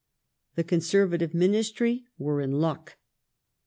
The 0.55 0.63
Conservative 0.63 1.31
Ministry 1.35 2.05
were 2.17 2.41
in 2.41 2.53
luck. 2.53 2.97